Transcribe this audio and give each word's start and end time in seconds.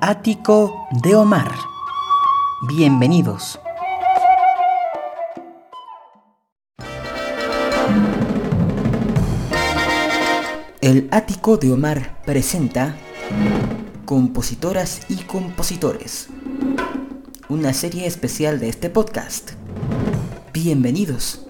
ático 0.00 0.86
de 1.02 1.16
Omar. 1.16 1.52
Bienvenidos. 2.68 3.58
El 10.80 11.08
ático 11.10 11.56
de 11.56 11.72
Omar 11.72 12.20
presenta 12.24 12.96
Compositoras 14.04 15.00
y 15.08 15.16
Compositores, 15.16 16.28
una 17.48 17.72
serie 17.72 18.06
especial 18.06 18.60
de 18.60 18.68
este 18.68 18.90
podcast. 18.90 19.52
Bienvenidos. 20.52 21.46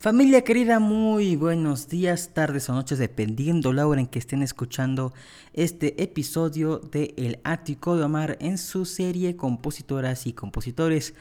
Familia 0.00 0.44
querida, 0.44 0.78
muy 0.78 1.36
buenos 1.36 1.90
días, 1.90 2.30
tardes 2.32 2.70
o 2.70 2.72
noches, 2.72 2.98
dependiendo 2.98 3.74
la 3.74 3.86
hora 3.86 4.00
en 4.00 4.06
que 4.06 4.18
estén 4.18 4.42
escuchando 4.42 5.12
este 5.52 6.02
episodio 6.02 6.78
de 6.78 7.12
El 7.18 7.38
Ático 7.44 7.98
de 7.98 8.04
Omar 8.04 8.38
en 8.40 8.56
su 8.56 8.86
serie 8.86 9.36
Compositoras 9.36 10.26
y 10.26 10.32
Compositores. 10.32 11.12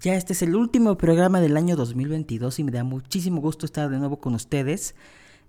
Ya 0.00 0.16
este 0.16 0.32
es 0.32 0.42
el 0.42 0.56
último 0.56 0.98
programa 0.98 1.40
del 1.40 1.56
año 1.56 1.76
2022 1.76 2.58
y 2.58 2.64
me 2.64 2.72
da 2.72 2.82
muchísimo 2.82 3.40
gusto 3.40 3.64
estar 3.64 3.88
de 3.88 3.98
nuevo 3.98 4.18
con 4.18 4.34
ustedes 4.34 4.96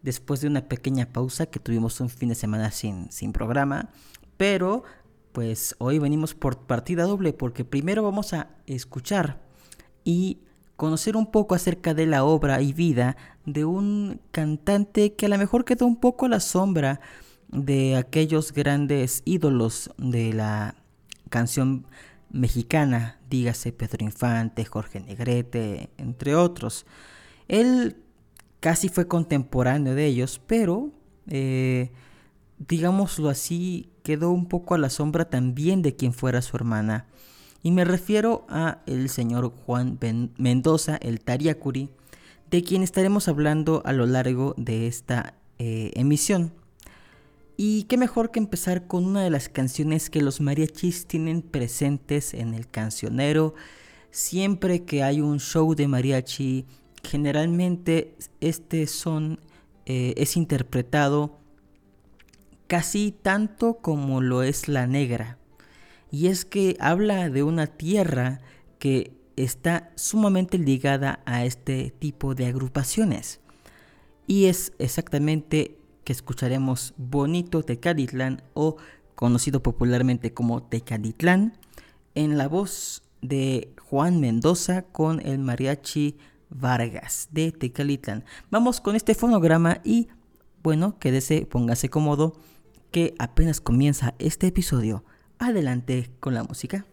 después 0.04 0.42
de 0.42 0.48
una 0.48 0.70
pequeña 0.70 1.12
pausa 1.12 1.48
que 1.48 1.60
tuvimos 1.60 2.00
un 2.00 2.12
fin 2.12 2.30
de 2.30 2.36
semana 2.36 2.70
sin, 2.70 3.12
sin 3.12 3.34
programa. 3.34 3.90
Pero 4.38 4.84
pues 5.32 5.76
hoy 5.80 5.98
venimos 5.98 6.36
por 6.36 6.68
partida 6.68 7.06
doble 7.06 7.34
porque 7.34 7.66
primero 7.66 8.04
vamos 8.04 8.34
a 8.34 8.50
escuchar 8.68 9.42
y 10.04 10.42
conocer 10.78 11.18
un 11.18 11.30
poco 11.32 11.56
acerca 11.56 11.94
de 11.94 12.06
la 12.06 12.24
obra 12.24 12.62
y 12.62 12.72
vida 12.72 13.18
de 13.46 13.66
un 13.66 14.22
cantante 14.32 15.14
que 15.14 15.26
a 15.26 15.30
lo 15.30 15.38
mejor 15.38 15.66
quedó 15.66 15.86
un 15.86 16.00
poco 16.00 16.28
a 16.28 16.30
la 16.30 16.40
sombra 16.40 17.02
de 17.50 17.96
aquellos 17.96 18.54
grandes 18.54 19.24
ídolos 19.26 19.92
de 19.98 20.34
la 20.34 20.76
canción 21.30 21.88
mexicana, 22.30 23.20
dígase 23.30 23.72
Pedro 23.72 24.06
Infante, 24.06 24.66
Jorge 24.66 25.00
Negrete, 25.00 25.90
entre 25.98 26.36
otros. 26.36 26.86
Él 27.48 27.98
casi 28.60 28.90
fue 28.90 29.08
contemporáneo 29.08 29.96
de 29.96 30.06
ellos, 30.06 30.42
pero, 30.46 30.92
eh, 31.28 31.92
digámoslo 32.60 33.30
así, 33.30 33.90
quedó 34.04 34.32
un 34.32 34.48
poco 34.48 34.76
a 34.76 34.78
la 34.78 34.90
sombra 34.90 35.30
también 35.30 35.82
de 35.82 35.96
quien 35.96 36.14
fuera 36.14 36.42
su 36.42 36.56
hermana. 36.56 37.08
Y 37.64 37.72
me 37.72 37.86
refiero 37.86 38.46
a 38.50 38.82
el 38.86 39.10
señor 39.10 39.52
Juan 39.66 40.00
Mendoza, 40.38 40.98
el 40.98 41.20
Tariacuri, 41.20 41.90
de 42.50 42.64
quien 42.64 42.84
estaremos 42.84 43.28
hablando 43.28 43.82
a 43.86 43.94
lo 43.94 44.06
largo 44.06 44.54
de 44.58 44.88
esta 44.88 45.34
eh, 45.60 45.92
emisión. 45.96 46.54
Y 47.58 47.84
qué 47.84 47.98
mejor 47.98 48.30
que 48.32 48.40
empezar 48.40 48.86
con 48.86 49.06
una 49.06 49.24
de 49.24 49.32
las 49.32 49.50
canciones 49.50 50.10
que 50.10 50.22
los 50.22 50.40
mariachis 50.40 51.08
tienen 51.08 51.42
presentes 51.42 52.36
en 52.36 52.54
el 52.54 52.70
cancionero. 52.70 53.56
Siempre 54.12 54.84
que 54.84 55.02
hay 55.02 55.22
un 55.22 55.40
show 55.40 55.74
de 55.74 55.88
mariachi, 55.88 56.66
generalmente 57.04 58.16
este 58.40 58.86
son 58.86 59.40
eh, 59.86 60.14
es 60.18 60.38
interpretado 60.38 61.40
casi 62.68 63.12
tanto 63.12 63.78
como 63.78 64.22
lo 64.22 64.44
es 64.44 64.68
la 64.68 64.86
negra 64.86 65.38
y 66.12 66.28
es 66.28 66.46
que 66.46 66.78
habla 66.80 67.30
de 67.30 67.44
una 67.44 67.68
tierra 67.68 68.42
que 68.80 69.18
está 69.36 69.92
sumamente 69.96 70.58
ligada 70.58 71.20
a 71.26 71.46
este 71.46 71.94
tipo 72.00 72.36
de 72.36 72.48
agrupaciones. 72.48 73.40
Y 74.26 74.46
es 74.46 74.74
exactamente 74.80 75.78
que 76.04 76.14
escucharemos 76.14 76.94
Bonito 76.98 77.64
Tecalitlán 77.64 78.42
o 78.54 78.78
conocido 79.16 79.62
popularmente 79.64 80.34
como 80.34 80.64
Tecalitlán 80.64 81.58
en 82.16 82.38
la 82.38 82.48
voz 82.48 83.04
de 83.22 83.74
Juan 83.90 84.20
Mendoza 84.20 84.84
con 84.84 85.26
el 85.26 85.40
mariachi 85.40 86.18
Vargas 86.50 87.30
de 87.32 87.52
Tecalitlán. 87.52 88.26
Vamos 88.50 88.82
con 88.82 88.96
este 88.96 89.16
fonograma 89.16 89.82
y 89.84 90.08
bueno, 90.64 90.98
quédese, 91.00 91.46
póngase 91.46 91.90
cómodo 91.90 92.34
que 92.92 93.14
apenas 93.20 93.62
comienza 93.62 94.16
este 94.20 94.48
episodio 94.48 95.04
adelante 95.40 96.10
con 96.20 96.34
la 96.34 96.44
música. 96.44 96.86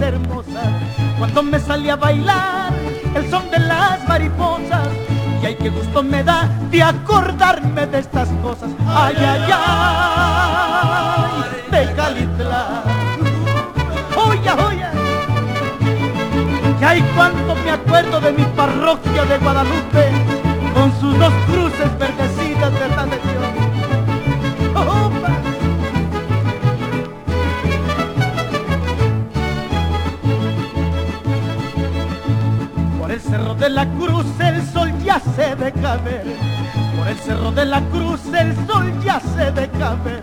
Hermosas. 0.00 0.68
Cuando 1.18 1.42
me 1.42 1.58
salí 1.58 1.90
a 1.90 1.96
bailar 1.96 2.72
el 3.14 3.30
son 3.30 3.50
de 3.50 3.58
las 3.58 4.06
mariposas. 4.08 4.88
Y 5.42 5.46
ay, 5.46 5.54
qué 5.54 5.70
gusto 5.70 6.02
me 6.02 6.22
da 6.24 6.48
de 6.70 6.82
acordarme 6.82 7.86
de 7.86 8.00
estas 8.00 8.28
cosas. 8.42 8.70
Ay, 8.86 9.14
ay, 9.18 9.50
ay, 9.52 11.30
Tecalitlán. 11.70 12.82
Oye, 14.16 14.50
oye. 14.66 14.86
Y 16.80 16.84
ay, 16.84 17.04
cuánto 17.14 17.54
me 17.64 17.70
acuerdo 17.70 18.20
de 18.20 18.32
mi 18.32 18.44
parroquia 18.44 19.24
de 19.24 19.38
Guadalupe 19.38 20.12
con 20.74 20.92
sus 21.00 21.18
dos 21.18 21.32
cruces 21.46 21.98
verdecidas, 21.98 22.17
de 33.68 33.74
la 33.74 33.86
cruz 33.98 34.24
el 34.40 34.66
sol 34.72 34.90
ya 35.04 35.20
se 35.36 35.54
deja 35.54 35.96
ver. 35.98 36.24
Por 36.96 37.06
el 37.06 37.18
cerro 37.18 37.52
de 37.52 37.66
la 37.66 37.82
cruz 37.90 38.20
el 38.32 38.56
sol 38.66 38.90
ya 39.04 39.20
se 39.20 39.52
deja 39.52 39.94
ver. 40.02 40.22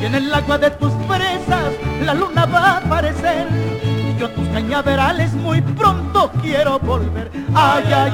Y 0.00 0.06
en 0.06 0.16
el 0.16 0.34
agua 0.34 0.58
de 0.58 0.72
tus 0.72 0.92
presas 1.06 1.72
la 2.04 2.14
luna 2.14 2.46
va 2.46 2.58
a 2.58 2.78
aparecer. 2.78 3.46
Y 3.84 4.18
yo 4.18 4.26
a 4.26 4.28
tus 4.30 4.48
cañaverales 4.48 5.32
muy 5.34 5.60
pronto 5.60 6.32
quiero 6.42 6.80
volver. 6.80 7.30
Ay, 7.54 7.84
ay, 7.94 8.12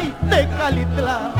ay, 0.00 0.14
Tecalitlán. 0.28 1.32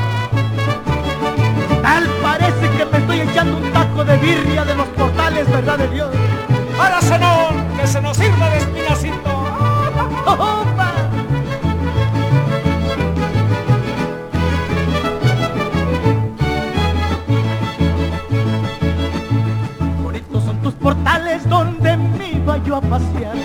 Tal 1.81 2.07
parece 2.21 2.69
que 2.77 2.85
me 2.85 2.97
estoy 2.97 3.19
echando 3.19 3.57
un 3.57 3.73
taco 3.73 4.05
de 4.05 4.17
birria 4.19 4.63
de 4.63 4.73
los 4.73 4.87
portales, 4.87 5.51
¿verdad 5.51 5.79
de 5.79 5.87
Dios? 5.89 6.09
Para 6.77 7.01
Zenón, 7.01 7.67
que 7.77 7.87
se 7.87 8.01
nos 8.01 8.15
sirva 8.15 8.49
de 8.51 8.59
espinacito. 8.59 8.98
Portales 20.89 21.47
donde 21.47 21.97
me 21.97 22.31
iba 22.31 22.55
a 22.55 22.81
pasear. 22.81 23.35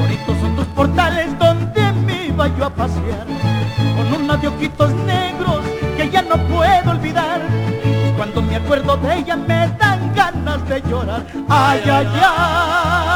Bonitos 0.00 0.36
son 0.40 0.56
tus 0.56 0.66
portales 0.78 1.38
donde 1.38 1.92
me 1.92 2.26
iba 2.26 2.46
a 2.46 2.70
pasear. 2.70 3.24
Con 3.96 4.22
unos 4.24 4.42
de 4.42 4.48
ojitos 4.48 4.90
negros 5.06 5.60
que 5.96 6.10
ya 6.10 6.22
no 6.22 6.36
puedo 6.48 6.90
olvidar. 6.90 7.40
Cuando 8.16 8.42
me 8.42 8.56
acuerdo 8.56 8.96
de 8.96 9.18
ella 9.18 9.36
me 9.36 9.68
dan 9.78 10.12
ganas 10.12 10.68
de 10.68 10.82
llorar. 10.82 11.24
Ay, 11.48 11.82
ay, 11.84 12.08
ay, 12.14 13.11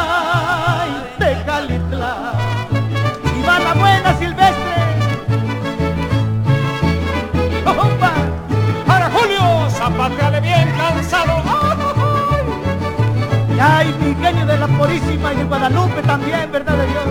Y 13.56 13.58
ay, 13.58 13.94
Miguel 14.02 14.46
de 14.46 14.58
la 14.58 14.66
Purísima 14.66 15.32
y 15.32 15.36
de 15.36 15.44
Guadalupe 15.44 16.02
también, 16.02 16.52
¿verdad 16.52 16.76
de 16.76 16.86
Dios? 16.88 17.04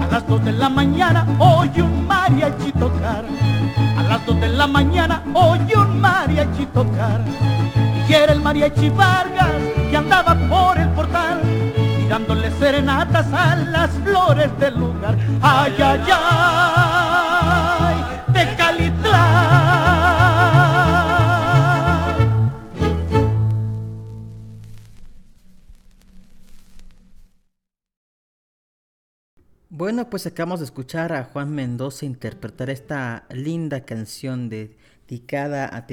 A 0.00 0.12
las 0.12 0.28
dos 0.28 0.44
de 0.44 0.52
la 0.52 0.68
mañana 0.68 1.26
oye 1.40 1.82
un 1.82 2.06
mariachi 2.06 2.70
tocar. 2.70 3.24
A 3.98 4.02
las 4.04 4.24
dos 4.26 4.40
de 4.40 4.48
la 4.48 4.68
mañana 4.68 5.24
oye 5.34 5.76
un 5.76 6.00
mariachi 6.00 6.66
tocar. 6.66 7.20
Y 8.08 8.12
era 8.12 8.32
el 8.32 8.40
mariachi 8.40 8.88
Vargas 8.90 9.50
que 9.90 9.96
andaba 9.96 10.36
por 10.48 10.78
el 10.78 10.88
portal, 10.90 11.40
dándole 12.08 12.48
serenatas 12.60 13.26
a 13.32 13.56
las 13.56 13.90
flores 14.04 14.56
del 14.60 14.78
lugar. 14.78 15.16
Ay, 15.42 15.74
ay, 15.82 16.00
ay. 16.12 16.87
Bueno, 29.78 30.10
pues 30.10 30.26
acabamos 30.26 30.58
de 30.58 30.64
escuchar 30.64 31.12
a 31.12 31.22
Juan 31.22 31.54
Mendoza 31.54 32.04
interpretar 32.04 32.68
esta 32.68 33.28
linda 33.30 33.84
canción 33.84 34.48
dedicada 34.48 35.66
a, 35.66 35.86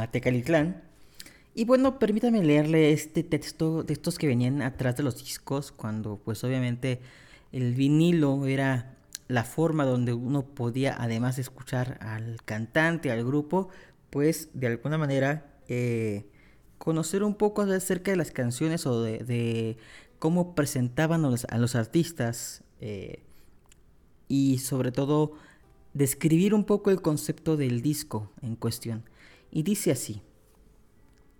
a 0.00 0.10
Tecalitlán. 0.10 0.82
Y 1.54 1.66
bueno, 1.66 1.98
permítame 1.98 2.42
leerle 2.42 2.94
este 2.94 3.22
texto 3.24 3.82
de 3.82 3.92
estos 3.92 4.16
que 4.16 4.26
venían 4.26 4.62
atrás 4.62 4.96
de 4.96 5.02
los 5.02 5.18
discos, 5.18 5.70
cuando 5.70 6.16
pues 6.16 6.44
obviamente 6.44 7.02
el 7.52 7.74
vinilo 7.74 8.46
era 8.46 8.96
la 9.28 9.44
forma 9.44 9.84
donde 9.84 10.14
uno 10.14 10.46
podía, 10.46 10.96
además 10.98 11.36
de 11.36 11.42
escuchar 11.42 11.98
al 12.00 12.38
cantante, 12.42 13.10
al 13.10 13.22
grupo, 13.22 13.68
pues 14.08 14.48
de 14.54 14.68
alguna 14.68 14.96
manera 14.96 15.44
eh, 15.68 16.24
conocer 16.78 17.22
un 17.22 17.34
poco 17.34 17.60
acerca 17.60 18.12
de 18.12 18.16
las 18.16 18.30
canciones 18.30 18.86
o 18.86 19.02
de, 19.02 19.76
cómo 20.18 20.54
presentaban 20.54 21.22
a 21.26 21.58
los 21.58 21.74
artistas 21.76 22.62
eh, 22.80 23.25
y 24.28 24.58
sobre 24.58 24.92
todo 24.92 25.32
describir 25.94 26.54
un 26.54 26.64
poco 26.64 26.90
el 26.90 27.00
concepto 27.00 27.56
del 27.56 27.80
disco 27.80 28.30
en 28.42 28.56
cuestión. 28.56 29.04
Y 29.50 29.62
dice 29.62 29.90
así, 29.90 30.22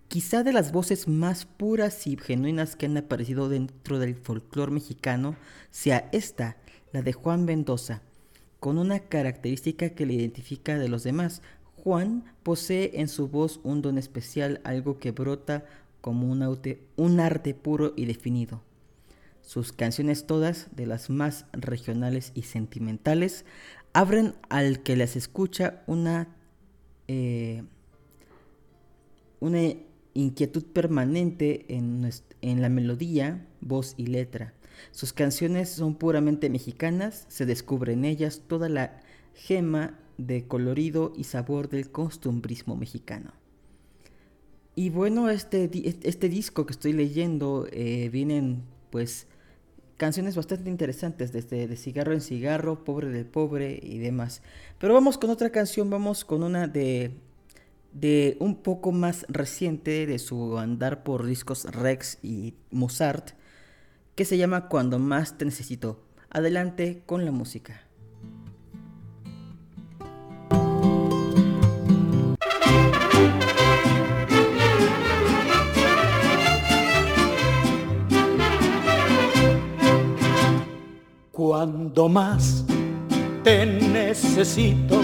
quizá 0.07 0.43
de 0.43 0.53
las 0.53 0.71
voces 0.71 1.07
más 1.07 1.45
puras 1.45 2.07
y 2.07 2.17
genuinas 2.17 2.75
que 2.75 2.87
han 2.87 2.97
aparecido 2.97 3.49
dentro 3.49 3.99
del 3.99 4.15
folclore 4.15 4.71
mexicano 4.71 5.35
sea 5.69 6.09
esta, 6.11 6.57
la 6.91 7.01
de 7.01 7.13
Juan 7.13 7.45
Mendoza, 7.45 8.01
con 8.59 8.77
una 8.77 8.99
característica 8.99 9.89
que 9.89 10.05
le 10.05 10.13
identifica 10.13 10.79
de 10.79 10.87
los 10.87 11.03
demás. 11.03 11.41
Juan 11.75 12.33
posee 12.43 12.99
en 12.99 13.07
su 13.07 13.27
voz 13.27 13.59
un 13.63 13.81
don 13.81 13.97
especial, 13.97 14.61
algo 14.63 14.97
que 14.97 15.11
brota 15.11 15.65
como 16.01 16.31
un, 16.31 16.41
un 16.95 17.19
arte 17.19 17.53
puro 17.53 17.93
y 17.95 18.05
definido. 18.05 18.61
Sus 19.47 19.71
canciones 19.71 20.27
todas, 20.27 20.67
de 20.75 20.85
las 20.85 21.09
más 21.09 21.45
regionales 21.53 22.33
y 22.35 22.41
sentimentales, 22.41 23.45
abren 23.93 24.35
al 24.49 24.83
que 24.83 24.97
las 24.97 25.15
escucha 25.15 25.83
una, 25.87 26.35
eh, 27.07 27.63
una 29.39 29.61
inquietud 30.13 30.65
permanente 30.65 31.63
en, 31.69 32.09
en 32.41 32.61
la 32.61 32.67
melodía, 32.67 33.47
voz 33.61 33.93
y 33.95 34.07
letra. 34.07 34.53
Sus 34.91 35.13
canciones 35.13 35.69
son 35.69 35.95
puramente 35.95 36.49
mexicanas, 36.49 37.25
se 37.29 37.45
descubre 37.45 37.93
en 37.93 38.03
ellas 38.03 38.41
toda 38.49 38.67
la 38.67 38.99
gema 39.33 39.97
de 40.17 40.45
colorido 40.45 41.13
y 41.15 41.23
sabor 41.23 41.69
del 41.69 41.89
costumbrismo 41.89 42.75
mexicano. 42.75 43.31
Y 44.75 44.89
bueno, 44.89 45.29
este, 45.29 45.71
este 46.03 46.27
disco 46.27 46.65
que 46.65 46.73
estoy 46.73 46.91
leyendo 46.91 47.65
eh, 47.71 48.09
vienen 48.09 48.63
pues 48.89 49.27
canciones 49.97 50.35
bastante 50.35 50.69
interesantes, 50.69 51.31
desde 51.31 51.67
De 51.67 51.75
cigarro 51.75 52.13
en 52.13 52.21
cigarro, 52.21 52.83
Pobre 52.83 53.09
del 53.09 53.25
pobre 53.25 53.79
y 53.81 53.97
demás. 53.97 54.41
Pero 54.79 54.93
vamos 54.93 55.17
con 55.17 55.29
otra 55.29 55.49
canción, 55.49 55.89
vamos 55.89 56.23
con 56.23 56.43
una 56.43 56.67
de, 56.67 57.11
de 57.91 58.37
un 58.39 58.55
poco 58.55 58.91
más 58.91 59.25
reciente 59.27 60.05
de 60.05 60.19
su 60.19 60.57
andar 60.57 61.03
por 61.03 61.25
discos 61.25 61.65
Rex 61.65 62.19
y 62.21 62.53
Mozart, 62.71 63.31
que 64.15 64.25
se 64.25 64.37
llama 64.37 64.69
Cuando 64.69 64.99
más 64.99 65.37
te 65.37 65.45
necesito. 65.45 66.03
Adelante 66.29 67.03
con 67.05 67.25
la 67.25 67.31
música. 67.31 67.86
Más 82.05 82.63
te 83.43 83.65
necesito, 83.65 85.01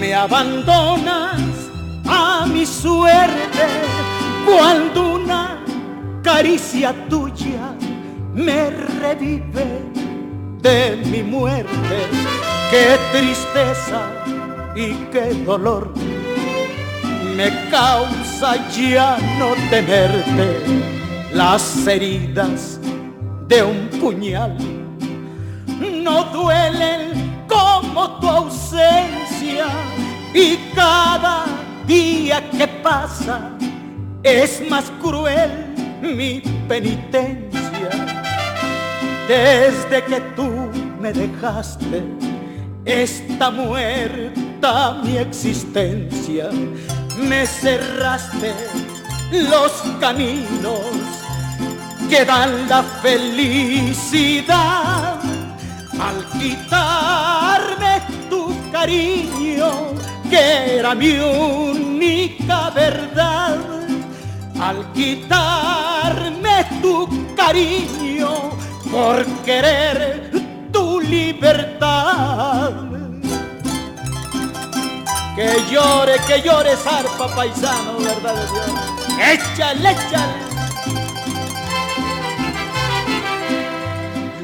me 0.00 0.12
abandonas 0.12 1.40
a 2.04 2.44
mi 2.44 2.66
suerte. 2.66 3.68
Cuando 4.44 5.14
una 5.14 5.62
caricia 6.24 6.92
tuya 7.08 7.72
me 8.34 8.68
revive 8.70 9.80
de 10.60 10.96
mi 11.06 11.22
muerte. 11.22 11.98
Qué 12.68 12.98
tristeza 13.12 14.10
y 14.74 14.92
qué 15.12 15.34
dolor 15.44 15.94
me 17.36 17.48
causa 17.70 18.56
ya 18.70 19.18
no 19.38 19.54
tenerte 19.70 20.56
las 21.32 21.86
heridas 21.86 22.80
de 23.46 23.62
un 23.62 23.88
puñal 24.00 24.75
no 26.06 26.22
duelen 26.26 27.44
como 27.48 28.20
tu 28.20 28.28
ausencia 28.28 29.66
y 30.32 30.56
cada 30.72 31.46
día 31.84 32.48
que 32.50 32.68
pasa 32.68 33.50
es 34.22 34.62
más 34.70 34.84
cruel 35.02 35.74
mi 36.00 36.40
penitencia. 36.68 37.90
Desde 39.26 40.04
que 40.04 40.20
tú 40.36 40.70
me 41.00 41.12
dejaste, 41.12 42.04
está 42.84 43.50
muerta 43.50 45.00
mi 45.02 45.16
existencia. 45.16 46.50
Me 47.18 47.44
cerraste 47.46 48.54
los 49.32 49.72
caminos 49.98 50.82
que 52.08 52.24
dan 52.24 52.68
la 52.68 52.84
felicidad 53.02 54.06
al 56.00 56.24
quitarme 56.38 58.02
tu 58.28 58.54
cariño, 58.70 59.94
que 60.28 60.78
era 60.78 60.94
mi 60.94 61.18
única 61.18 62.70
verdad, 62.70 63.58
al 64.60 64.92
quitarme 64.92 66.66
tu 66.82 67.08
cariño 67.34 68.50
por 68.90 69.24
querer 69.44 70.30
tu 70.72 71.00
libertad. 71.00 72.72
Que 75.34 75.62
llore, 75.70 76.16
que 76.26 76.40
llore, 76.40 76.76
zarpa 76.76 77.28
paisano, 77.34 77.98
verdad 77.98 78.34
de 78.34 78.46
Dios. 78.52 78.70
Échale, 79.34 79.90
échale. 79.90 80.46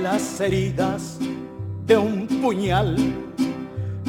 Las 0.02 0.40
heridas 0.40 1.18
de 1.86 1.96
un 1.96 2.26
puñal 2.40 2.96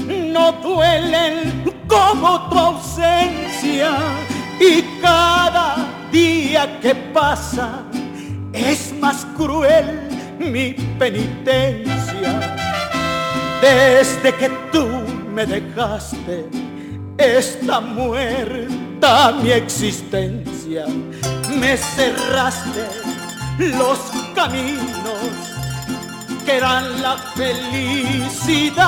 no 0.07 0.51
duelen 0.63 1.63
como 1.87 2.49
tu 2.49 2.57
ausencia 2.57 3.91
y 4.59 4.81
cada 5.01 5.75
día 6.11 6.79
que 6.79 6.95
pasa 6.95 7.83
es 8.51 8.93
más 8.99 9.25
cruel 9.37 10.09
mi 10.39 10.73
penitencia. 10.99 12.39
Desde 13.61 14.33
que 14.35 14.49
tú 14.71 14.87
me 15.33 15.45
dejaste, 15.45 16.45
está 17.17 17.79
muerta 17.79 19.31
mi 19.41 19.51
existencia. 19.51 20.85
Me 21.59 21.77
cerraste 21.77 22.87
los 23.57 23.99
caminos 24.35 25.02
que 26.45 26.59
dan 26.59 27.01
la 27.01 27.17
felicidad 27.35 28.83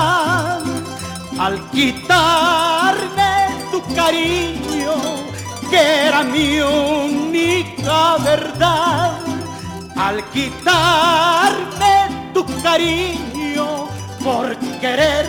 al 1.38 1.70
quitarme 1.70 3.48
tu 3.70 3.82
cariño, 3.94 4.94
que 5.70 6.06
era 6.08 6.22
mi 6.22 6.60
única 6.60 8.16
verdad, 8.18 9.18
al 9.96 10.24
quitarme 10.30 12.08
tu 12.34 12.44
cariño 12.62 13.88
por 14.22 14.56
querer 14.80 15.26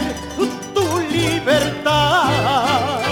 tu 0.74 1.00
libertad. 1.10 3.07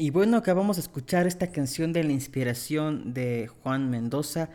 Y 0.00 0.08
bueno, 0.08 0.38
acabamos 0.38 0.76
de 0.76 0.80
escuchar 0.80 1.26
esta 1.26 1.48
canción 1.48 1.92
de 1.92 2.02
la 2.02 2.12
inspiración 2.12 3.12
de 3.12 3.48
Juan 3.48 3.90
Mendoza, 3.90 4.48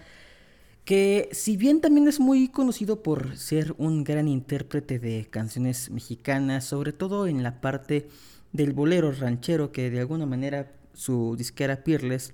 que 0.86 1.30
si 1.34 1.56
bien 1.56 1.82
también 1.82 2.08
es 2.08 2.20
muy 2.20 2.48
conocido 2.48 3.04
por 3.04 3.38
ser 3.38 3.76
un 3.78 4.04
gran 4.04 4.28
intérprete 4.28 4.98
de 4.98 5.28
canciones 5.30 5.92
mexicanas, 5.92 6.66
sobre 6.66 6.94
todo 6.94 7.28
en 7.28 7.44
la 7.44 7.62
parte 7.62 8.08
del 8.54 8.74
bolero 8.74 9.12
ranchero, 9.12 9.72
que 9.72 9.92
de 9.92 10.00
alguna 10.00 10.26
manera 10.26 10.72
su 10.96 11.36
disquera 11.38 11.84
Peerless 11.84 12.34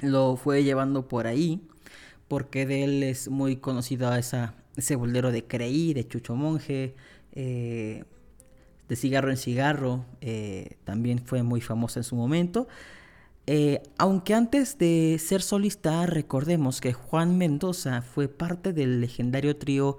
lo 0.00 0.36
fue 0.36 0.62
llevando 0.62 1.08
por 1.08 1.26
ahí, 1.26 1.66
porque 2.28 2.64
de 2.64 2.84
él 2.84 3.02
es 3.02 3.26
muy 3.26 3.56
conocido 3.56 4.14
esa, 4.14 4.54
ese 4.76 4.94
bolero 4.94 5.32
de 5.32 5.48
Creí, 5.48 5.94
de 5.94 6.06
Chucho 6.06 6.36
Monje, 6.36 6.94
eh, 7.32 8.04
de 8.88 8.96
cigarro 8.96 9.30
en 9.30 9.36
cigarro, 9.36 10.04
eh, 10.20 10.76
también 10.84 11.20
fue 11.24 11.42
muy 11.42 11.60
famosa 11.60 12.00
en 12.00 12.04
su 12.04 12.16
momento. 12.16 12.68
Eh, 13.46 13.82
aunque 13.98 14.34
antes 14.34 14.78
de 14.78 15.18
ser 15.18 15.42
solista, 15.42 16.06
recordemos 16.06 16.80
que 16.80 16.92
Juan 16.92 17.36
Mendoza 17.36 18.02
fue 18.02 18.28
parte 18.28 18.72
del 18.72 19.00
legendario 19.00 19.56
trío 19.56 19.98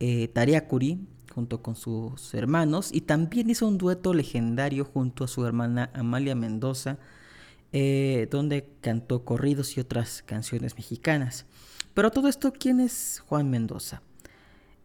eh, 0.00 0.28
Tariacuri 0.28 0.98
junto 1.34 1.62
con 1.62 1.76
sus 1.76 2.34
hermanos 2.34 2.90
y 2.92 3.02
también 3.02 3.48
hizo 3.48 3.66
un 3.66 3.78
dueto 3.78 4.12
legendario 4.12 4.84
junto 4.84 5.24
a 5.24 5.28
su 5.28 5.46
hermana 5.46 5.90
Amalia 5.94 6.34
Mendoza, 6.34 6.98
donde 8.30 8.68
cantó 8.82 9.24
corridos 9.24 9.78
y 9.78 9.80
otras 9.80 10.22
canciones 10.26 10.76
mexicanas. 10.76 11.46
Pero 11.94 12.10
todo 12.10 12.28
esto, 12.28 12.52
¿quién 12.52 12.80
es 12.80 13.22
Juan 13.26 13.48
Mendoza? 13.48 14.02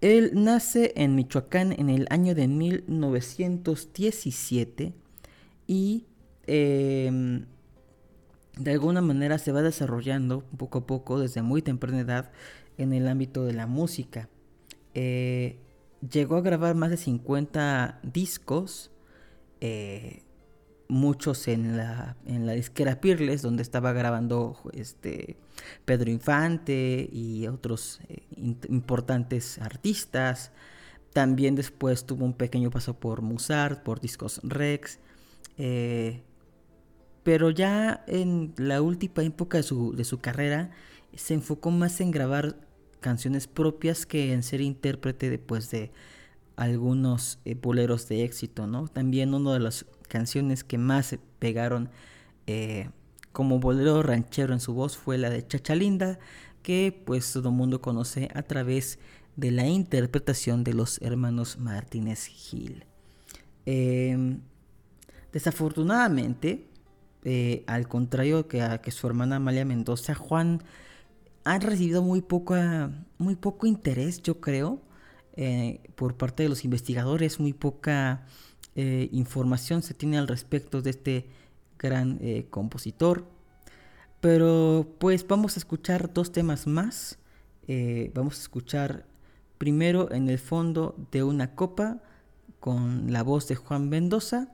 Él 0.01 0.31
nace 0.33 0.91
en 0.95 1.15
Michoacán 1.15 1.71
en 1.73 1.89
el 1.89 2.05
año 2.09 2.35
de 2.35 2.47
1917 2.47 4.93
y 5.65 6.05
em, 6.45 7.45
de 8.57 8.71
alguna 8.71 9.01
manera 9.01 9.39
se 9.39 9.51
va 9.51 9.63
desarrollando 9.63 10.43
poco 10.57 10.77
a 10.79 10.85
poco 10.85 11.19
desde 11.19 11.41
muy 11.41 11.63
temprana 11.63 12.01
edad 12.01 12.31
en 12.77 12.93
el 12.93 13.07
ámbito 13.07 13.45
de 13.45 13.53
la 13.53 13.65
música. 13.65 14.29
Eh, 14.93 15.57
llegó 16.07 16.35
a 16.37 16.41
grabar 16.41 16.75
más 16.75 16.91
de 16.91 16.97
50 16.97 17.99
discos. 18.03 18.91
Eh, 19.61 20.21
muchos 20.87 21.47
en 21.47 21.77
la, 21.77 22.15
en 22.25 22.45
la 22.45 22.53
disquera 22.53 22.99
Peerless, 22.99 23.41
donde 23.41 23.63
estaba 23.63 23.93
grabando 23.93 24.57
este, 24.73 25.37
Pedro 25.85 26.09
Infante 26.11 27.09
y 27.11 27.47
otros 27.47 27.99
eh, 28.09 28.23
importantes 28.69 29.59
artistas. 29.59 30.51
También 31.13 31.55
después 31.55 32.05
tuvo 32.05 32.25
un 32.25 32.33
pequeño 32.33 32.69
paso 32.69 32.93
por 32.99 33.21
Mozart, 33.21 33.83
por 33.83 33.99
Discos 33.99 34.39
Rex. 34.43 34.99
Eh, 35.57 36.21
pero 37.23 37.49
ya 37.49 38.03
en 38.07 38.53
la 38.57 38.81
última 38.81 39.23
época 39.23 39.57
de 39.57 39.63
su, 39.63 39.93
de 39.93 40.05
su 40.05 40.19
carrera 40.19 40.71
se 41.15 41.33
enfocó 41.33 41.71
más 41.71 41.99
en 41.99 42.11
grabar 42.11 42.55
canciones 42.99 43.47
propias 43.47 44.05
que 44.05 44.33
en 44.33 44.43
ser 44.43 44.61
intérprete 44.61 45.29
después 45.29 45.69
de 45.71 45.91
algunos 46.55 47.39
eh, 47.45 47.55
boleros 47.55 48.07
de 48.07 48.23
éxito, 48.23 48.67
¿no? 48.67 48.87
También 48.87 49.33
uno 49.33 49.53
de 49.53 49.59
los 49.59 49.85
canciones 50.07 50.63
que 50.63 50.77
más 50.77 51.07
se 51.07 51.19
pegaron 51.39 51.89
eh, 52.47 52.89
como 53.31 53.59
bolero 53.59 54.01
ranchero 54.01 54.53
en 54.53 54.59
su 54.59 54.73
voz 54.73 54.97
fue 54.97 55.17
la 55.17 55.29
de 55.29 55.45
Chachalinda, 55.45 56.17
que 56.63 57.03
pues 57.05 57.31
todo 57.31 57.49
el 57.49 57.55
mundo 57.55 57.81
conoce 57.81 58.29
a 58.33 58.43
través 58.43 58.99
de 59.35 59.51
la 59.51 59.67
interpretación 59.67 60.63
de 60.63 60.73
los 60.73 61.01
hermanos 61.01 61.59
Martínez 61.59 62.25
Gil. 62.25 62.85
Em, 63.65 64.39
desafortunadamente, 65.31 66.67
eh, 67.23 67.63
al 67.67 67.87
contrario 67.87 68.47
que, 68.47 68.79
que 68.81 68.91
su 68.91 69.05
hermana 69.05 69.35
Amalia 69.35 69.65
Mendoza, 69.65 70.15
Juan 70.15 70.63
ha 71.43 71.59
recibido 71.59 72.01
muy, 72.01 72.23
muy 73.17 73.35
poco 73.35 73.67
interés, 73.67 74.21
yo 74.21 74.41
creo, 74.41 74.81
eh, 75.37 75.81
por 75.95 76.17
parte 76.17 76.43
de 76.43 76.49
los 76.49 76.65
investigadores, 76.65 77.39
muy 77.39 77.53
poca 77.53 78.25
eh, 78.79 79.09
información 79.11 79.81
se 79.81 79.95
tiene 79.95 80.19
al 80.19 80.27
respecto 80.27 80.83
de 80.83 80.91
este 80.91 81.25
gran 81.79 82.19
eh, 82.21 82.45
compositor. 82.51 83.25
Pero 84.21 84.95
pues 84.99 85.27
vamos 85.27 85.57
a 85.57 85.59
escuchar 85.59 86.13
dos 86.13 86.31
temas 86.31 86.67
más. 86.67 87.17
Eh, 87.67 88.11
vamos 88.13 88.37
a 88.37 88.41
escuchar 88.41 89.07
primero 89.57 90.11
en 90.11 90.29
el 90.29 90.37
fondo 90.37 90.95
de 91.11 91.23
una 91.23 91.55
copa 91.55 92.03
con 92.59 93.11
la 93.11 93.23
voz 93.23 93.47
de 93.47 93.55
Juan 93.55 93.89
Mendoza 93.89 94.53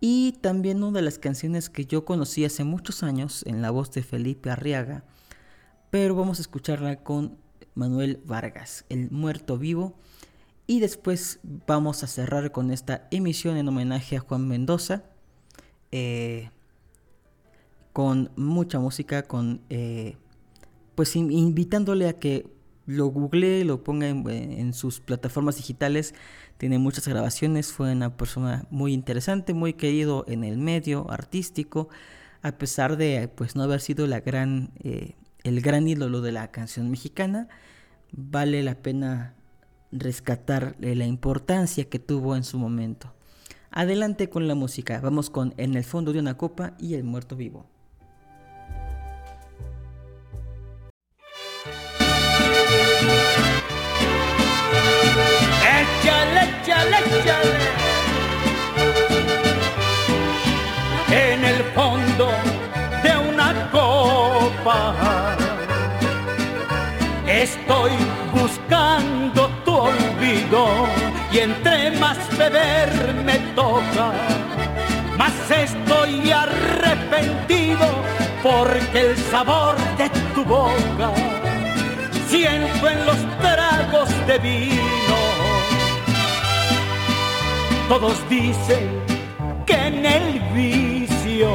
y 0.00 0.38
también 0.40 0.84
una 0.84 0.98
de 0.98 1.04
las 1.04 1.18
canciones 1.18 1.68
que 1.68 1.86
yo 1.86 2.04
conocí 2.04 2.44
hace 2.44 2.62
muchos 2.62 3.02
años 3.02 3.42
en 3.46 3.62
la 3.62 3.72
voz 3.72 3.90
de 3.90 4.04
Felipe 4.04 4.48
Arriaga. 4.48 5.02
Pero 5.90 6.14
vamos 6.14 6.38
a 6.38 6.42
escucharla 6.42 7.02
con 7.02 7.36
Manuel 7.74 8.20
Vargas, 8.24 8.84
El 8.88 9.10
Muerto 9.10 9.58
Vivo 9.58 9.96
y 10.66 10.80
después 10.80 11.38
vamos 11.66 12.02
a 12.02 12.06
cerrar 12.06 12.50
con 12.52 12.70
esta 12.70 13.06
emisión 13.10 13.56
en 13.56 13.68
homenaje 13.68 14.16
a 14.16 14.20
Juan 14.20 14.48
Mendoza. 14.48 15.04
Eh, 15.92 16.50
con 17.92 18.30
mucha 18.36 18.78
música, 18.78 19.22
con 19.22 19.62
eh, 19.70 20.16
pues 20.94 21.16
invitándole 21.16 22.08
a 22.08 22.18
que 22.18 22.46
lo 22.84 23.06
google, 23.06 23.64
lo 23.64 23.82
ponga 23.82 24.08
en, 24.08 24.72
sus 24.74 25.00
plataformas 25.00 25.56
digitales. 25.56 26.14
Tiene 26.58 26.78
muchas 26.78 27.08
grabaciones, 27.08 27.72
fue 27.72 27.92
una 27.92 28.16
persona 28.16 28.66
muy 28.70 28.92
interesante, 28.92 29.54
muy 29.54 29.72
querido 29.72 30.26
en 30.28 30.44
el 30.44 30.58
medio 30.58 31.10
artístico, 31.10 31.88
a 32.42 32.52
pesar 32.52 32.96
de 32.96 33.28
pues 33.34 33.56
no 33.56 33.62
haber 33.62 33.80
sido 33.80 34.06
eh, 34.06 35.14
el 35.42 35.60
gran 35.62 35.88
ídolo 35.88 36.20
de 36.20 36.32
la 36.32 36.50
canción 36.50 36.90
mexicana. 36.90 37.48
Vale 38.12 38.62
la 38.62 38.74
pena 38.74 39.34
rescatar 39.92 40.76
la 40.78 41.06
importancia 41.06 41.88
que 41.88 41.98
tuvo 41.98 42.36
en 42.36 42.44
su 42.44 42.58
momento. 42.58 43.12
Adelante 43.70 44.30
con 44.30 44.48
la 44.48 44.54
música, 44.54 45.00
vamos 45.00 45.28
con 45.28 45.52
En 45.56 45.74
el 45.74 45.84
fondo 45.84 46.12
de 46.12 46.18
una 46.18 46.36
copa 46.36 46.72
y 46.78 46.94
El 46.94 47.04
muerto 47.04 47.36
vivo. 47.36 47.66
Échale, 55.62 56.60
échale, 56.62 56.96
échale. 57.20 57.86
En 61.10 61.44
el 61.44 61.62
fondo 61.74 62.28
de 63.02 63.32
una 63.32 63.70
copa 63.70 65.36
estoy 67.28 67.92
beber 72.36 73.14
me 73.24 73.38
toca, 73.54 74.12
más 75.16 75.32
estoy 75.50 76.30
arrepentido 76.30 77.86
porque 78.42 79.00
el 79.00 79.16
sabor 79.30 79.76
de 79.96 80.08
tu 80.34 80.44
boca 80.44 81.10
siento 82.28 82.88
en 82.88 83.06
los 83.06 83.16
tragos 83.40 84.08
de 84.26 84.38
vino. 84.38 85.16
Todos 87.88 88.16
dicen 88.28 89.02
que 89.64 89.74
en 89.74 90.04
el 90.04 90.40
vicio 90.54 91.50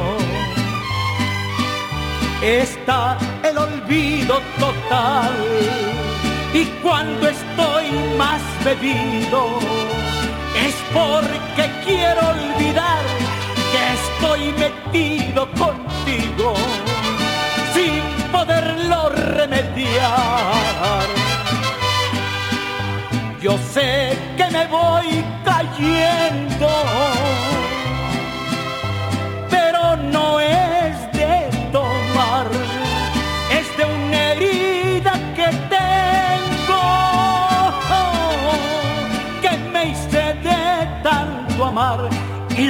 está 2.42 3.18
el 3.44 3.56
olvido 3.56 4.40
total 4.58 5.32
y 6.52 6.64
cuando 6.82 7.28
estoy 7.28 7.86
más 8.18 8.42
bebido 8.64 10.01
es 10.56 10.74
porque 10.92 11.70
quiero 11.84 12.20
olvidar 12.28 13.02
que 13.72 13.82
estoy 13.98 14.52
metido 14.52 15.48
contigo 15.52 16.54
sin 17.74 18.02
poderlo 18.30 19.10
remediar. 19.10 21.06
Yo 23.40 23.58
sé 23.72 24.16
que 24.36 24.44
me 24.50 24.66
voy 24.66 25.24
cayendo, 25.44 26.68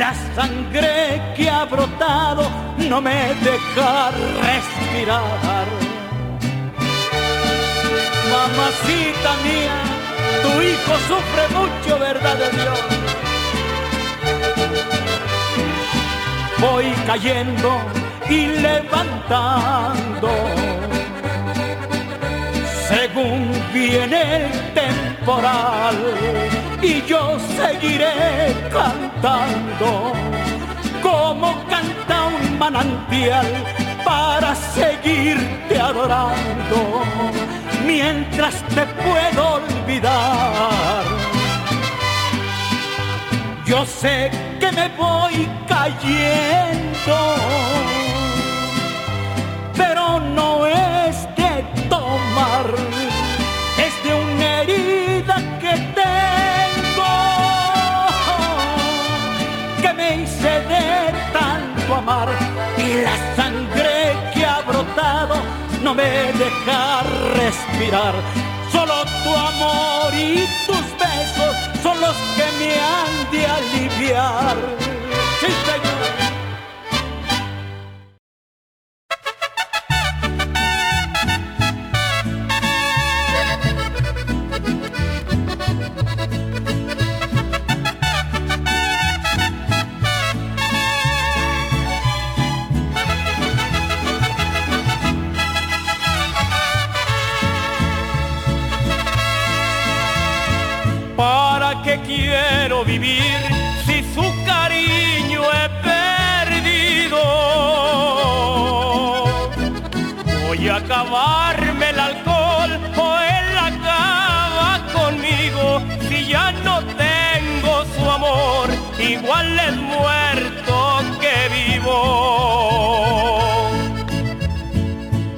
la 0.02 0.12
sangre 0.34 1.22
que 1.36 1.48
ha 1.48 1.64
brotado 1.64 2.44
no 2.90 3.00
me 3.00 3.20
deja 3.48 4.10
respirar. 4.48 5.66
Mamacita 8.32 9.32
mía, 9.46 9.78
tu 10.42 10.50
hijo 10.68 10.94
sufre 11.10 11.44
mucho, 11.58 11.90
¿verdad 11.98 12.36
de 12.42 12.50
Dios? 12.58 12.80
voy 16.62 16.88
cayendo 17.06 17.70
y 18.28 18.40
levantando. 18.66 20.30
Según 22.88 23.50
viene 23.74 24.20
el 24.36 24.72
y 26.82 27.02
yo 27.02 27.38
seguiré 27.56 28.54
cantando 28.72 30.12
como 31.00 31.54
canta 31.68 32.24
un 32.26 32.58
manantial 32.58 33.46
para 34.04 34.54
seguirte 34.54 35.78
adorando 35.78 37.02
mientras 37.86 38.54
te 38.74 38.84
puedo 38.86 39.54
olvidar. 39.54 41.04
Yo 43.64 43.86
sé 43.86 44.30
que 44.58 44.72
me 44.72 44.88
voy 44.96 45.48
cayendo, 45.68 47.16
pero 49.76 50.18
no 50.18 50.66
es 50.66 51.28
de 51.36 51.64
tomar, 51.88 52.66
amar 61.94 62.28
y 62.78 63.02
la 63.02 63.16
sangre 63.36 64.14
que 64.34 64.44
ha 64.44 64.60
brotado 64.62 65.36
no 65.82 65.94
me 65.94 66.32
deja 66.42 67.02
respirar. 67.36 68.14
Solo 68.70 69.04
tu 69.24 69.30
amor 69.30 70.14
y 70.14 70.46
tus 70.66 70.86
besos 70.98 71.54
son 71.82 72.00
los 72.00 72.16
que 72.36 72.46
me 72.58 72.80
han 72.80 73.30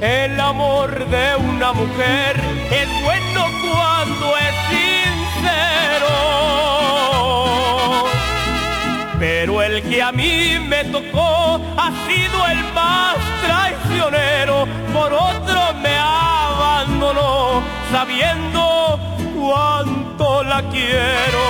El 0.04 0.38
amor 0.38 1.06
de 1.08 1.34
una 1.36 1.72
mujer 1.72 2.38
es 2.70 3.02
bueno 3.02 3.46
cuando 3.62 4.36
es 4.36 4.54
sincero. 4.68 6.14
Pero 9.18 9.62
el 9.62 9.82
que 9.84 10.02
a 10.02 10.12
mí 10.12 10.58
me 10.68 10.84
tocó 10.84 11.58
ha 11.78 11.90
sido 12.06 12.46
el 12.48 12.62
más 12.74 13.16
traicionero. 13.46 14.68
Por 14.92 15.10
otro 15.10 15.72
me 15.82 15.96
abandonó 15.96 17.62
sabiendo 17.90 19.00
cuánto 19.34 20.44
la 20.44 20.62
quiero. 20.64 21.44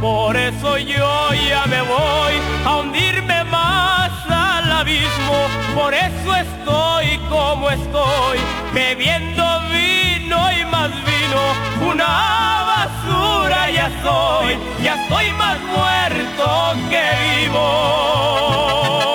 Por 0.00 0.36
eso 0.36 0.78
yo 0.78 1.32
ya 1.48 1.64
me 1.66 1.80
voy 1.82 2.34
a 2.64 2.80
abismo. 2.80 3.09
Por 5.74 5.94
eso 5.94 6.36
estoy 6.36 7.18
como 7.28 7.70
estoy, 7.70 8.38
bebiendo 8.74 9.44
vino 9.70 10.52
y 10.52 10.64
más 10.66 10.90
vino. 11.04 11.90
Una 11.90 12.64
basura 12.66 13.70
ya 13.70 13.90
soy, 14.02 14.58
ya 14.82 14.94
estoy 15.02 15.32
más 15.32 15.58
muerto 15.60 16.74
que 16.90 17.02
vivo. 17.44 19.09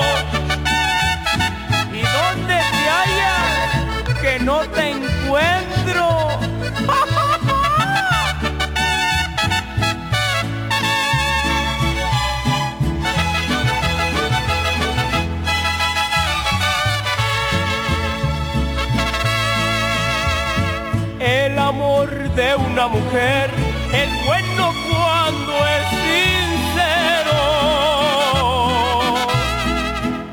Mujer 22.87 23.49
es 23.93 24.25
bueno 24.25 24.73
cuando 24.89 25.53
es 25.75 25.87
sincero. 26.05 27.39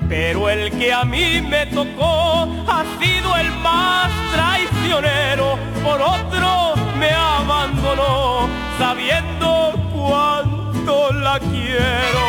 Pero 0.08 0.50
el 0.50 0.70
que 0.78 0.92
a 0.92 1.04
mí 1.04 1.40
me 1.40 1.66
tocó 1.66 2.48
ha 2.66 2.84
sido 3.00 3.36
el 3.36 3.50
más 3.62 4.10
traicionero. 4.34 5.58
Por 5.82 6.00
otro 6.00 6.74
me 6.98 7.10
abandonó 7.10 8.48
sabiendo 8.78 9.72
cuánto 9.94 11.12
la 11.12 11.38
quiero. 11.38 12.26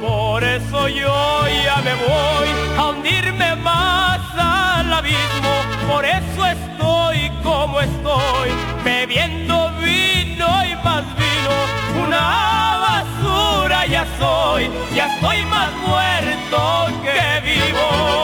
Por 0.00 0.44
eso 0.44 0.88
yo 0.88 1.46
ya 1.64 1.76
me 1.82 1.94
voy 1.94 2.48
a 2.78 2.88
hundirme 2.88 3.56
más 3.56 4.20
al 4.38 4.92
abismo. 4.92 5.54
Por 5.90 6.04
eso 6.04 6.31
bebiendo 8.84 9.70
vino 9.78 10.46
y 10.64 10.74
más 10.84 11.04
vino. 11.16 12.06
Una 12.06 12.78
basura 12.80 13.86
ya 13.86 14.06
soy, 14.18 14.68
ya 14.94 15.14
estoy 15.14 15.44
más 15.46 15.72
muerto 15.86 17.02
que 17.02 17.18
vivo. 17.48 18.22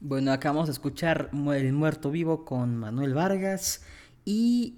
Bueno, 0.00 0.32
acabamos 0.32 0.66
de 0.66 0.72
escuchar 0.72 1.30
El 1.32 1.72
Muerto 1.72 2.10
Vivo 2.10 2.44
con 2.44 2.76
Manuel 2.76 3.12
Vargas 3.12 3.82
y 4.24 4.76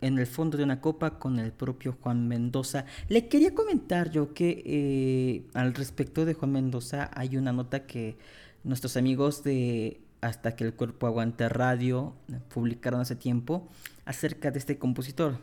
en 0.00 0.18
el 0.18 0.26
fondo 0.26 0.56
de 0.56 0.64
una 0.64 0.80
copa 0.80 1.18
con 1.18 1.38
el 1.38 1.52
propio 1.52 1.96
Juan 2.00 2.28
Mendoza. 2.28 2.84
Le 3.08 3.28
quería 3.28 3.54
comentar 3.54 4.10
yo 4.10 4.32
que 4.34 4.62
eh, 4.64 5.46
al 5.54 5.74
respecto 5.74 6.24
de 6.24 6.34
Juan 6.34 6.52
Mendoza 6.52 7.10
hay 7.14 7.36
una 7.36 7.52
nota 7.52 7.86
que 7.86 8.16
nuestros 8.64 8.96
amigos 8.96 9.44
de 9.44 10.00
Hasta 10.24 10.56
que 10.56 10.64
el 10.64 10.72
cuerpo 10.72 11.06
aguante 11.06 11.50
radio 11.50 12.14
publicaron 12.48 13.02
hace 13.02 13.14
tiempo 13.14 13.68
acerca 14.06 14.50
de 14.50 14.58
este 14.58 14.78
compositor. 14.78 15.36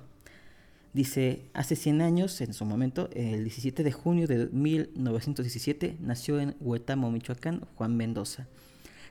Dice, 0.92 1.44
hace 1.54 1.76
100 1.76 2.02
años, 2.02 2.42
en 2.42 2.56
su 2.56 2.66
momento, 2.66 3.08
el 3.14 3.44
17 3.44 3.84
de 3.84 3.92
junio 3.92 4.26
de 4.26 4.48
1917, 4.48 5.98
nació 6.00 6.40
en 6.40 6.56
Huetamo, 6.60 7.12
Michoacán, 7.12 7.62
Juan 7.76 7.96
Mendoza. 7.96 8.48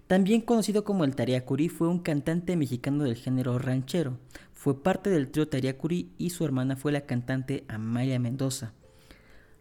También 0.09 0.41
conocido 0.41 0.83
como 0.83 1.05
el 1.05 1.15
Tariacuri, 1.15 1.69
fue 1.69 1.87
un 1.87 2.01
cantante 2.01 2.57
mexicano 2.57 3.05
del 3.05 3.15
género 3.15 3.57
ranchero. 3.61 4.19
Fue 4.53 4.83
parte 4.83 5.09
del 5.09 5.31
trío 5.31 5.47
Tariacuri 5.47 6.11
y 6.19 6.31
su 6.31 6.45
hermana 6.45 6.75
fue 6.75 6.91
la 6.91 7.03
cantante 7.03 7.63
Amalia 7.69 8.19
Mendoza. 8.19 8.73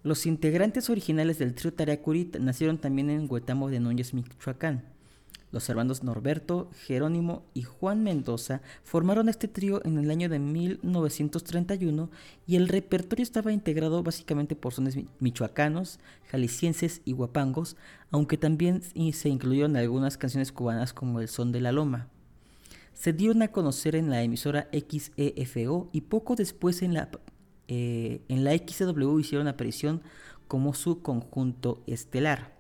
Los 0.01 0.25
integrantes 0.25 0.89
originales 0.89 1.37
del 1.37 1.53
trío 1.53 1.71
Tariacuri 1.71 2.31
nacieron 2.39 2.79
también 2.79 3.11
en 3.11 3.27
Huetamo 3.29 3.69
de 3.69 3.79
Núñez, 3.79 4.15
Michoacán. 4.15 4.97
Los 5.51 5.67
hermanos 5.67 6.03
Norberto, 6.03 6.69
Jerónimo 6.85 7.43
y 7.55 7.63
Juan 7.63 8.03
Mendoza 8.03 8.61
formaron 8.83 9.29
este 9.29 9.47
trío 9.47 9.81
en 9.83 9.97
el 9.97 10.11
año 10.11 10.29
de 10.29 10.37
1931 10.37 12.11
y 12.45 12.55
el 12.55 12.67
repertorio 12.67 13.23
estaba 13.23 13.51
integrado 13.51 14.03
básicamente 14.03 14.55
por 14.55 14.73
sones 14.73 14.95
mi- 14.95 15.07
michoacanos, 15.19 15.99
jaliscienses 16.29 17.01
y 17.03 17.13
guapangos, 17.13 17.77
aunque 18.11 18.37
también 18.37 18.83
se 18.83 19.29
incluyeron 19.29 19.75
algunas 19.75 20.17
canciones 20.17 20.51
cubanas 20.51 20.93
como 20.93 21.19
el 21.19 21.27
son 21.27 21.51
de 21.51 21.61
la 21.61 21.71
loma. 21.71 22.09
Se 22.93 23.11
dieron 23.11 23.41
a 23.41 23.47
conocer 23.47 23.95
en 23.95 24.11
la 24.11 24.21
emisora 24.21 24.67
XEFO 24.71 25.89
y 25.91 26.01
poco 26.01 26.35
después 26.35 26.83
en 26.83 26.93
la, 26.93 27.09
eh, 27.67 28.21
en 28.27 28.43
la 28.43 28.51
XW 28.55 29.17
hicieron 29.19 29.47
aparición 29.47 30.03
como 30.47 30.75
su 30.75 31.01
conjunto 31.01 31.81
estelar. 31.87 32.58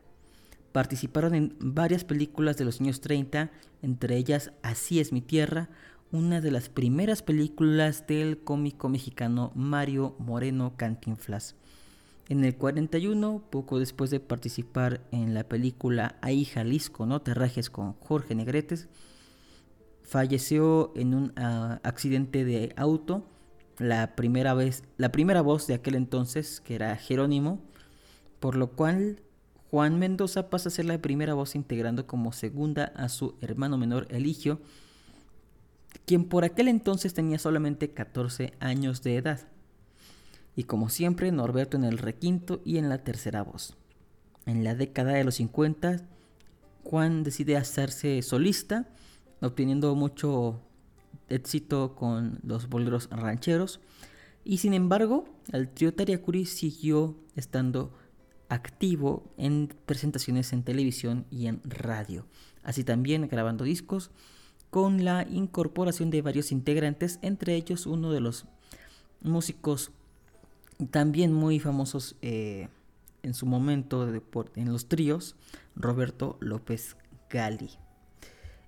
Participaron 0.71 1.35
en 1.35 1.55
varias 1.59 2.03
películas 2.03 2.57
de 2.57 2.65
los 2.65 2.79
años 2.79 3.01
30, 3.01 3.51
entre 3.81 4.17
ellas 4.17 4.51
Así 4.61 4.99
es 4.99 5.11
mi 5.11 5.21
tierra, 5.21 5.69
una 6.11 6.41
de 6.41 6.51
las 6.51 6.69
primeras 6.69 7.21
películas 7.21 8.05
del 8.07 8.39
cómico 8.39 8.89
mexicano 8.89 9.51
Mario 9.55 10.15
Moreno 10.19 10.73
Cantinflas. 10.77 11.55
En 12.29 12.43
el 12.43 12.55
41, 12.55 13.43
poco 13.49 13.79
después 13.79 14.11
de 14.11 14.19
participar 14.19 15.01
en 15.11 15.33
la 15.33 15.43
película 15.43 16.17
Ahí 16.21 16.45
Jalisco, 16.45 17.07
no 17.07 17.21
te 17.21 17.33
rajes 17.33 17.71
con 17.71 17.93
Jorge 17.93 18.35
Negretes, 18.35 18.87
falleció 20.03 20.91
en 20.95 21.15
un 21.15 21.33
ah, 21.35 21.79
accidente 21.83 22.45
de 22.45 22.73
auto. 22.75 23.25
La 23.77 24.15
primera 24.15 24.53
vez, 24.53 24.83
la 24.97 25.11
primera 25.11 25.41
voz 25.41 25.65
de 25.65 25.73
aquel 25.75 25.95
entonces, 25.95 26.59
que 26.61 26.75
era 26.75 26.95
Jerónimo, 26.97 27.61
por 28.39 28.55
lo 28.55 28.71
cual 28.71 29.21
Juan 29.71 29.99
Mendoza 29.99 30.49
pasa 30.49 30.69
a 30.69 30.71
ser 30.71 30.85
la 30.85 30.97
primera 30.97 31.33
voz 31.33 31.55
integrando 31.55 32.07
como 32.07 32.31
segunda 32.31 32.85
a 32.95 33.07
su 33.09 33.35
hermano 33.41 33.77
menor 33.77 34.07
Eligio, 34.09 34.59
quien 36.05 36.25
por 36.25 36.43
aquel 36.43 36.67
entonces 36.67 37.13
tenía 37.13 37.37
solamente 37.37 37.91
14 37.91 38.53
años 38.59 39.03
de 39.03 39.17
edad 39.17 39.47
y 40.55 40.63
como 40.63 40.89
siempre 40.89 41.31
Norberto 41.31 41.77
en 41.77 41.83
el 41.83 41.97
requinto 41.97 42.61
y 42.65 42.79
en 42.79 42.89
la 42.89 43.03
tercera 43.03 43.43
voz. 43.43 43.77
En 44.45 44.63
la 44.63 44.75
década 44.75 45.13
de 45.13 45.23
los 45.23 45.35
50, 45.35 46.01
Juan 46.83 47.23
decide 47.23 47.55
hacerse 47.55 48.21
solista, 48.23 48.89
obteniendo 49.41 49.95
mucho 49.95 50.59
éxito 51.29 51.95
con 51.95 52.39
los 52.43 52.67
boleros 52.67 53.09
rancheros, 53.09 53.79
y 54.43 54.57
sin 54.57 54.73
embargo, 54.73 55.29
el 55.53 55.69
trío 55.69 55.93
Tariacuri 55.93 56.45
siguió 56.45 57.15
estando 57.35 57.93
activo 58.49 59.23
en 59.37 59.73
presentaciones 59.85 60.51
en 60.53 60.63
televisión 60.63 61.25
y 61.29 61.47
en 61.47 61.61
radio, 61.63 62.25
así 62.63 62.83
también 62.83 63.27
grabando 63.27 63.63
discos 63.63 64.11
con 64.69 65.03
la 65.03 65.25
incorporación 65.29 66.09
de 66.09 66.21
varios 66.21 66.51
integrantes, 66.51 67.19
entre 67.21 67.55
ellos 67.55 67.85
uno 67.85 68.11
de 68.11 68.19
los 68.19 68.45
músicos 69.21 69.91
también 70.91 71.33
muy 71.33 71.59
famosos 71.59 72.15
eh, 72.21 72.69
en 73.23 73.33
su 73.33 73.45
momento 73.45 74.07
en 74.55 74.71
los 74.71 74.87
tríos, 74.87 75.35
Roberto 75.75 76.37
López 76.39 76.95
Gali. 77.29 77.69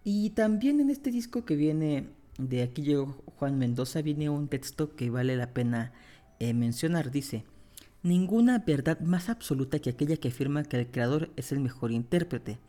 Y 0.04 0.32
también 0.32 0.80
en 0.80 0.90
este 0.90 1.12
disco 1.12 1.46
que 1.46 1.56
viene 1.56 2.10
de 2.38 2.64
aquí 2.64 2.82
llegó 2.82 3.24
Juan 3.38 3.58
Mendoza, 3.58 4.02
viene 4.02 4.30
un 4.30 4.48
texto 4.48 4.96
que 4.96 5.10
vale 5.10 5.36
la 5.36 5.54
pena 5.54 5.94
eh, 6.40 6.54
mencionar. 6.54 7.12
Dice, 7.12 7.46
ninguna 8.04 8.60
verdad 8.60 9.00
más 9.00 9.30
absoluta 9.30 9.80
que 9.80 9.92
aquella 9.92 10.18
que 10.18 10.30
afirma 10.30 10.64
que 10.64 10.80
el 10.80 10.88
creador 10.88 11.32
es 11.36 11.52
el 11.52 11.60
mejor 11.60 11.92
intérprete. 11.92 12.60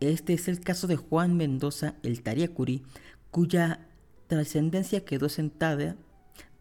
Este 0.00 0.34
es 0.34 0.48
el 0.48 0.60
caso 0.60 0.86
de 0.86 0.96
Juan 0.96 1.36
Mendoza, 1.36 1.94
el 2.02 2.22
Tariacuri, 2.22 2.82
cuya 3.30 3.86
trascendencia 4.26 5.04
quedó 5.04 5.28
sentada 5.28 5.96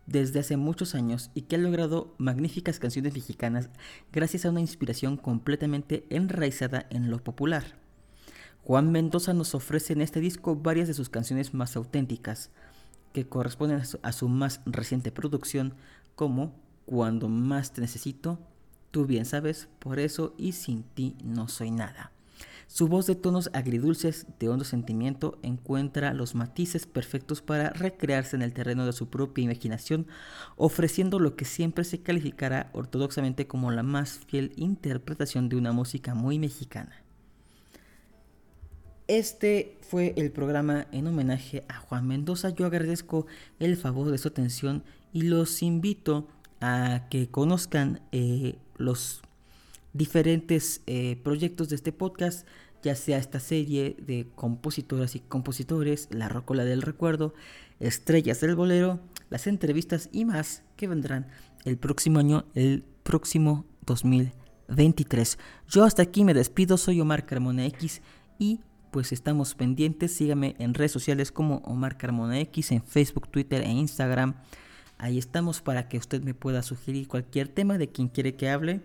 desde 0.05 0.39
hace 0.39 0.55
muchos 0.55 0.93
años 0.93 1.31
y 1.33 1.43
que 1.43 1.55
ha 1.55 1.59
logrado 1.59 2.13
magníficas 2.17 2.79
canciones 2.79 3.13
mexicanas 3.13 3.69
gracias 4.11 4.45
a 4.45 4.51
una 4.51 4.61
inspiración 4.61 5.17
completamente 5.17 6.05
enraizada 6.09 6.85
en 6.89 7.09
lo 7.09 7.23
popular. 7.23 7.63
Juan 8.63 8.91
Mendoza 8.91 9.33
nos 9.33 9.55
ofrece 9.55 9.93
en 9.93 10.01
este 10.01 10.19
disco 10.19 10.55
varias 10.55 10.87
de 10.87 10.93
sus 10.93 11.09
canciones 11.09 11.53
más 11.53 11.75
auténticas, 11.75 12.51
que 13.13 13.27
corresponden 13.27 13.81
a 14.01 14.11
su 14.11 14.27
más 14.27 14.61
reciente 14.65 15.11
producción, 15.11 15.73
como 16.15 16.53
Cuando 16.85 17.29
más 17.29 17.73
te 17.73 17.81
necesito, 17.81 18.39
tú 18.91 19.05
bien 19.05 19.25
sabes, 19.25 19.67
por 19.79 19.99
eso 19.99 20.33
y 20.37 20.51
sin 20.51 20.83
ti 20.83 21.15
no 21.23 21.47
soy 21.47 21.71
nada. 21.71 22.11
Su 22.67 22.87
voz 22.87 23.05
de 23.05 23.15
tonos 23.15 23.49
agridulces 23.53 24.25
de 24.39 24.49
hondo 24.49 24.65
sentimiento 24.65 25.37
encuentra 25.43 26.13
los 26.13 26.33
matices 26.33 26.87
perfectos 26.87 27.41
para 27.41 27.69
recrearse 27.69 28.35
en 28.35 28.41
el 28.41 28.53
terreno 28.53 28.85
de 28.85 28.93
su 28.93 29.09
propia 29.09 29.43
imaginación, 29.43 30.07
ofreciendo 30.55 31.19
lo 31.19 31.35
que 31.35 31.45
siempre 31.45 31.83
se 31.83 32.01
calificará 32.01 32.71
ortodoxamente 32.73 33.47
como 33.47 33.71
la 33.71 33.83
más 33.83 34.19
fiel 34.27 34.51
interpretación 34.55 35.47
de 35.47 35.57
una 35.57 35.73
música 35.73 36.15
muy 36.15 36.39
mexicana. 36.39 37.03
Este 39.07 39.77
fue 39.81 40.15
el 40.17 40.31
programa 40.31 40.87
en 40.91 41.05
homenaje 41.05 41.63
a 41.69 41.77
Juan 41.77 42.07
Mendoza. 42.07 42.49
Yo 42.49 42.65
agradezco 42.65 43.27
el 43.59 43.77
favor 43.77 44.09
de 44.09 44.17
su 44.17 44.29
atención 44.29 44.83
y 45.13 45.21
los 45.21 45.61
invito 45.61 46.27
a 46.65 47.07
que 47.09 47.29
conozcan 47.29 48.01
eh, 48.11 48.57
los 48.77 49.21
diferentes 49.93 50.81
eh, 50.87 51.19
proyectos 51.23 51.69
de 51.69 51.75
este 51.75 51.91
podcast, 51.91 52.47
ya 52.81 52.95
sea 52.95 53.17
esta 53.17 53.39
serie 53.39 53.95
de 53.99 54.27
compositoras 54.35 55.15
y 55.15 55.19
compositores, 55.19 56.07
La 56.11 56.27
Rocola 56.27 56.65
del 56.65 56.81
Recuerdo, 56.81 57.33
Estrellas 57.79 58.41
del 58.41 58.55
Bolero, 58.55 58.99
las 59.29 59.47
entrevistas 59.47 60.09
y 60.11 60.25
más 60.25 60.63
que 60.75 60.87
vendrán 60.87 61.27
el 61.65 61.77
próximo 61.77 62.19
año, 62.19 62.45
el 62.55 62.83
próximo 63.03 63.65
2023. 63.85 65.37
Yo 65.69 65.83
hasta 65.83 66.01
aquí 66.01 66.23
me 66.23 66.33
despido, 66.33 66.77
soy 66.77 66.99
Omar 66.99 67.25
Carmona 67.25 67.65
X 67.67 68.01
y 68.39 68.59
pues 68.89 69.11
estamos 69.11 69.55
pendientes, 69.55 70.13
sígame 70.15 70.55
en 70.57 70.73
redes 70.73 70.91
sociales 70.91 71.31
como 71.31 71.57
Omar 71.57 71.97
Carmona 71.97 72.39
X, 72.39 72.71
en 72.71 72.81
Facebook, 72.81 73.29
Twitter 73.29 73.61
e 73.61 73.69
Instagram. 73.69 74.35
Ahí 74.97 75.17
estamos 75.17 75.61
para 75.61 75.87
que 75.87 75.97
usted 75.97 76.21
me 76.23 76.33
pueda 76.33 76.63
sugerir 76.63 77.07
cualquier 77.07 77.47
tema 77.47 77.77
de 77.77 77.89
quien 77.89 78.07
quiere 78.07 78.35
que 78.35 78.49
hable 78.49 78.81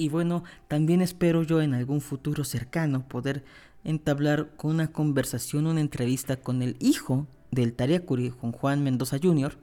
y 0.00 0.08
bueno, 0.08 0.44
también 0.66 1.02
espero 1.02 1.42
yo 1.42 1.60
en 1.60 1.74
algún 1.74 2.00
futuro 2.00 2.42
cercano 2.42 3.06
poder 3.06 3.44
entablar 3.84 4.48
con 4.56 4.70
una 4.70 4.90
conversación, 4.90 5.66
una 5.66 5.82
entrevista 5.82 6.36
con 6.36 6.62
el 6.62 6.76
hijo 6.80 7.26
del 7.50 7.74
Tariacuri, 7.74 8.30
con 8.30 8.52
Juan 8.52 8.82
Mendoza 8.82 9.18
Jr., 9.22 9.58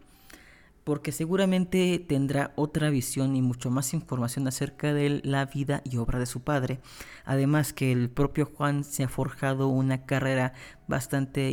porque 0.83 1.11
seguramente 1.11 1.97
tendrá 2.07 2.53
otra 2.55 2.91
visión 2.91 3.35
y 3.35 3.41
mucho 3.41 3.71
más 3.71 3.95
información 3.95 4.47
acerca 4.47 4.93
de 4.93 5.21
la 5.23 5.43
vida 5.47 5.81
y 5.83 5.97
obra 5.97 6.19
de 6.19 6.27
su 6.27 6.41
padre. 6.41 6.81
Además 7.25 7.73
que 7.73 7.91
el 7.91 8.07
propio 8.07 8.45
Juan 8.45 8.83
se 8.83 9.05
ha 9.05 9.09
forjado 9.09 9.69
una 9.69 10.05
carrera 10.05 10.53
bastante 10.87 11.49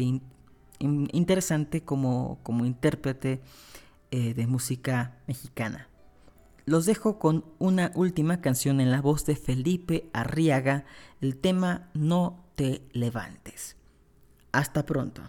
interesante 0.79 1.83
como, 1.83 2.39
como 2.43 2.65
intérprete 2.65 3.41
eh, 4.11 4.35
de 4.35 4.47
música 4.47 5.19
mexicana. 5.27 5.89
Los 6.67 6.87
dejo 6.87 7.19
con 7.19 7.45
una 7.59 7.93
última 7.95 8.41
canción 8.41 8.81
en 8.81 8.91
la 8.91 9.03
voz 9.03 9.27
de 9.27 9.37
Felipe 9.37 10.09
Arriaga, 10.13 10.85
el 11.21 11.37
tema 11.37 11.91
No 11.95 12.45
te 12.55 12.83
levantes. 12.93 13.77
Hasta 14.53 14.87
pronto. 14.87 15.23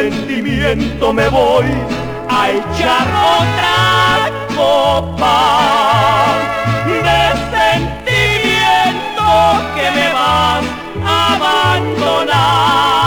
Sentimiento 0.00 1.12
me 1.12 1.28
voy 1.28 1.66
a 2.28 2.50
echar 2.50 3.06
otra 3.38 4.30
copa. 4.56 5.38
De 6.86 7.22
sentimiento 7.56 9.26
que 9.74 9.86
me 9.96 10.06
vas 10.12 10.64
a 11.04 11.34
abandonar. 11.34 12.99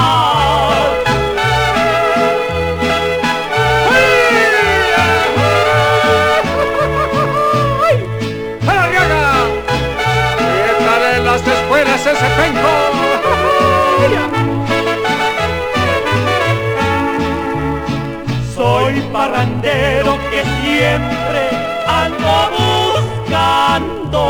Siempre 20.94 21.50
ando 21.88 22.34
buscando. 22.58 24.24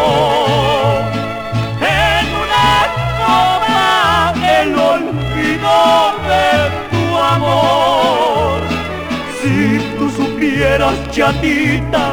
En 1.82 2.26
una 2.44 2.70
copa 3.28 4.34
el 4.60 4.70
olvido 4.94 5.76
de 6.30 6.48
tu 6.92 7.04
amor. 7.18 8.62
Si 9.42 9.56
tú 9.98 10.06
supieras, 10.10 10.96
chatita, 11.12 12.13